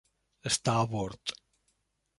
Està 0.51 0.73
a 0.79 0.87
bord. 0.95 1.37